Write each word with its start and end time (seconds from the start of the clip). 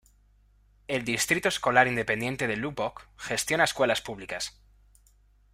El 0.87 1.05
Distrito 1.05 1.47
Escolar 1.47 1.87
Independiente 1.87 2.47
de 2.47 2.57
Lubbock 2.57 3.07
gestiona 3.17 3.65
escuelas 3.65 4.01
públicas. 4.01 4.59